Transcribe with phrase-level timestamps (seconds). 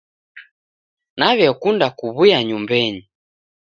[1.17, 3.01] Naw'eakunda kuw'uya nyumbenyi.